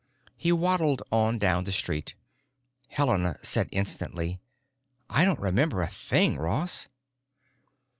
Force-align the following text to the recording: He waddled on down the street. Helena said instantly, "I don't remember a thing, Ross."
He 0.35 0.51
waddled 0.51 1.03
on 1.11 1.37
down 1.37 1.63
the 1.63 1.71
street. 1.71 2.15
Helena 2.87 3.37
said 3.43 3.69
instantly, 3.71 4.41
"I 5.11 5.23
don't 5.25 5.37
remember 5.39 5.83
a 5.83 5.87
thing, 5.89 6.37
Ross." 6.37 6.87